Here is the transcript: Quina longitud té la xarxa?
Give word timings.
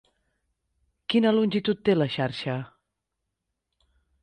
Quina 1.13 1.33
longitud 1.35 1.85
té 1.91 1.97
la 1.99 2.09
xarxa? 2.15 2.57